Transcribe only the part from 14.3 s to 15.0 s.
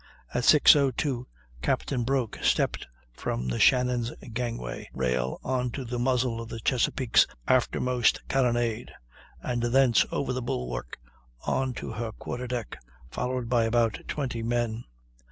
men.